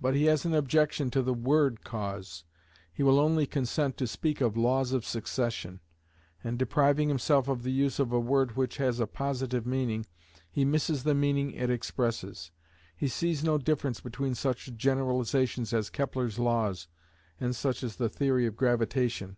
[0.00, 2.42] But he has an objection to the word cause;
[2.92, 5.78] he will only consent to speak of Laws of Succession:
[6.42, 10.06] and depriving himself of the use of a word which has a Positive meaning,
[10.50, 12.50] he misses the meaning it expresses.
[12.96, 16.88] He sees no difference between such generalizations as Kepler's laws,
[17.38, 19.36] and such as the theory of gravitation.